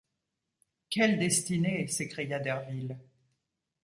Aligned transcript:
Quelle 0.89 1.19
destinée! 1.19 1.85
s’écria 1.85 2.39
Derville. 2.39 2.97